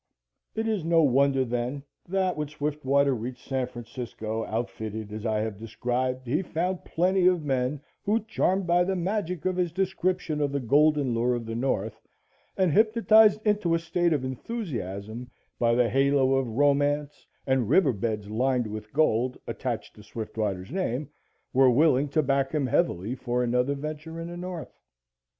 It 0.55 0.67
is 0.67 0.83
no 0.83 1.03
wonder 1.03 1.45
then, 1.45 1.83
that 2.09 2.35
when 2.35 2.47
Swiftwater 2.47 3.13
reached 3.13 3.47
San 3.47 3.67
Francisco 3.67 4.43
outfitted 4.45 5.13
as 5.13 5.27
I 5.27 5.41
have 5.41 5.59
described, 5.59 6.25
he 6.25 6.41
found 6.41 6.83
plenty 6.85 7.27
of 7.27 7.45
men, 7.45 7.79
who, 8.03 8.21
charmed 8.21 8.65
by 8.65 8.83
the 8.83 8.95
magic 8.95 9.45
of 9.45 9.57
his 9.57 9.71
description 9.71 10.41
of 10.41 10.51
the 10.51 10.59
golden 10.59 11.13
lure 11.13 11.35
of 11.35 11.45
the 11.45 11.53
North 11.53 12.01
and 12.57 12.71
hypnotized 12.71 13.41
into 13.45 13.75
a 13.75 13.79
state 13.79 14.11
of 14.11 14.25
enthusiasm 14.25 15.29
by 15.59 15.75
the 15.75 15.87
halo 15.87 16.33
of 16.33 16.47
romance 16.47 17.27
and 17.45 17.69
river 17.69 17.93
beds 17.93 18.27
lined 18.27 18.65
with 18.65 18.91
gold 18.93 19.37
attached 19.45 19.93
to 19.97 20.01
Swiftwater's 20.01 20.71
name, 20.71 21.09
were 21.53 21.69
willing 21.69 22.09
to 22.09 22.23
back 22.23 22.53
him 22.55 22.65
heavily 22.65 23.13
for 23.13 23.43
another 23.43 23.75
venture 23.75 24.19
in 24.19 24.29
the 24.29 24.37
North. 24.37 24.79